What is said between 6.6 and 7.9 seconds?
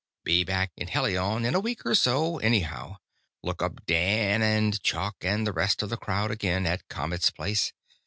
at Comet's place.